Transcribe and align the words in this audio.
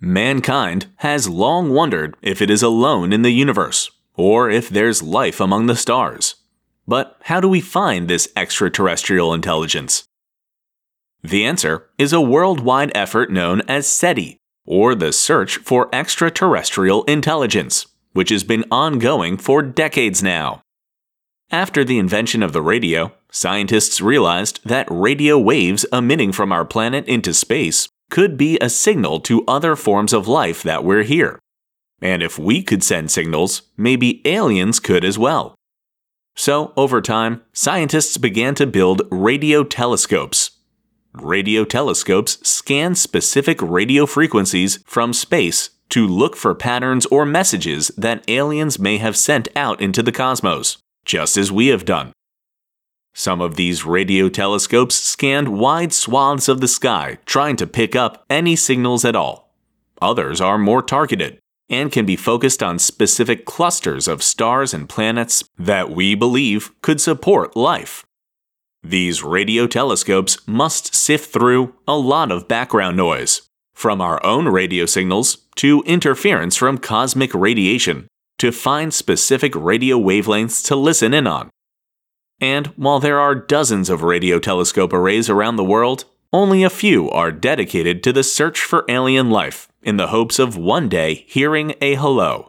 Mankind 0.00 0.86
has 0.96 1.26
long 1.28 1.70
wondered 1.70 2.16
if 2.20 2.42
it 2.42 2.50
is 2.50 2.62
alone 2.62 3.14
in 3.14 3.22
the 3.22 3.30
universe, 3.30 3.90
or 4.14 4.50
if 4.50 4.68
there's 4.68 5.02
life 5.02 5.40
among 5.40 5.66
the 5.66 5.76
stars. 5.76 6.34
But 6.86 7.16
how 7.24 7.40
do 7.40 7.48
we 7.48 7.62
find 7.62 8.06
this 8.06 8.28
extraterrestrial 8.36 9.32
intelligence? 9.32 10.04
The 11.22 11.46
answer 11.46 11.88
is 11.96 12.12
a 12.12 12.20
worldwide 12.20 12.92
effort 12.94 13.32
known 13.32 13.62
as 13.62 13.86
SETI, 13.86 14.36
or 14.66 14.94
the 14.94 15.12
Search 15.12 15.56
for 15.58 15.88
Extraterrestrial 15.94 17.02
Intelligence, 17.04 17.86
which 18.12 18.28
has 18.28 18.44
been 18.44 18.64
ongoing 18.70 19.38
for 19.38 19.62
decades 19.62 20.22
now. 20.22 20.60
After 21.50 21.84
the 21.84 21.98
invention 21.98 22.42
of 22.42 22.52
the 22.52 22.62
radio, 22.62 23.12
scientists 23.30 24.02
realized 24.02 24.60
that 24.64 24.88
radio 24.90 25.38
waves 25.38 25.86
emitting 25.90 26.32
from 26.32 26.52
our 26.52 26.66
planet 26.66 27.06
into 27.06 27.32
space 27.32 27.88
could 28.10 28.36
be 28.36 28.58
a 28.58 28.68
signal 28.68 29.20
to 29.20 29.44
other 29.46 29.76
forms 29.76 30.12
of 30.12 30.28
life 30.28 30.62
that 30.62 30.84
we're 30.84 31.02
here. 31.02 31.38
And 32.00 32.22
if 32.22 32.38
we 32.38 32.62
could 32.62 32.82
send 32.82 33.10
signals, 33.10 33.62
maybe 33.76 34.26
aliens 34.26 34.80
could 34.80 35.04
as 35.04 35.18
well. 35.18 35.54
So, 36.34 36.74
over 36.76 37.00
time, 37.00 37.42
scientists 37.54 38.18
began 38.18 38.54
to 38.56 38.66
build 38.66 39.02
radio 39.10 39.64
telescopes. 39.64 40.50
Radio 41.14 41.64
telescopes 41.64 42.38
scan 42.46 42.94
specific 42.94 43.62
radio 43.62 44.04
frequencies 44.04 44.78
from 44.84 45.14
space 45.14 45.70
to 45.88 46.06
look 46.06 46.36
for 46.36 46.54
patterns 46.54 47.06
or 47.06 47.24
messages 47.24 47.90
that 47.96 48.28
aliens 48.28 48.78
may 48.78 48.98
have 48.98 49.16
sent 49.16 49.48
out 49.56 49.80
into 49.80 50.02
the 50.02 50.12
cosmos, 50.12 50.76
just 51.06 51.38
as 51.38 51.50
we 51.50 51.68
have 51.68 51.86
done. 51.86 52.12
Some 53.18 53.40
of 53.40 53.56
these 53.56 53.86
radio 53.86 54.28
telescopes 54.28 54.94
scanned 54.94 55.48
wide 55.48 55.94
swaths 55.94 56.48
of 56.48 56.60
the 56.60 56.68
sky, 56.68 57.16
trying 57.24 57.56
to 57.56 57.66
pick 57.66 57.96
up 57.96 58.26
any 58.28 58.56
signals 58.56 59.06
at 59.06 59.16
all. 59.16 59.54
Others 60.02 60.38
are 60.42 60.58
more 60.58 60.82
targeted 60.82 61.38
and 61.70 61.90
can 61.90 62.04
be 62.04 62.14
focused 62.14 62.62
on 62.62 62.78
specific 62.78 63.46
clusters 63.46 64.06
of 64.06 64.22
stars 64.22 64.74
and 64.74 64.86
planets 64.86 65.42
that 65.58 65.90
we 65.90 66.14
believe 66.14 66.78
could 66.82 67.00
support 67.00 67.56
life. 67.56 68.04
These 68.82 69.22
radio 69.22 69.66
telescopes 69.66 70.36
must 70.46 70.94
sift 70.94 71.32
through 71.32 71.74
a 71.88 71.96
lot 71.96 72.30
of 72.30 72.48
background 72.48 72.98
noise, 72.98 73.48
from 73.72 74.02
our 74.02 74.22
own 74.26 74.46
radio 74.46 74.84
signals 74.84 75.38
to 75.54 75.82
interference 75.86 76.54
from 76.54 76.76
cosmic 76.76 77.32
radiation, 77.32 78.08
to 78.36 78.52
find 78.52 78.92
specific 78.92 79.54
radio 79.54 79.98
wavelengths 79.98 80.62
to 80.66 80.76
listen 80.76 81.14
in 81.14 81.26
on. 81.26 81.48
And 82.40 82.68
while 82.76 83.00
there 83.00 83.18
are 83.18 83.34
dozens 83.34 83.88
of 83.88 84.02
radio 84.02 84.38
telescope 84.38 84.92
arrays 84.92 85.30
around 85.30 85.56
the 85.56 85.64
world, 85.64 86.04
only 86.32 86.62
a 86.62 86.70
few 86.70 87.10
are 87.10 87.32
dedicated 87.32 88.02
to 88.02 88.12
the 88.12 88.22
search 88.22 88.60
for 88.60 88.84
alien 88.88 89.30
life 89.30 89.68
in 89.82 89.96
the 89.96 90.08
hopes 90.08 90.38
of 90.38 90.56
one 90.56 90.88
day 90.88 91.24
hearing 91.28 91.74
a 91.80 91.94
hello. 91.94 92.48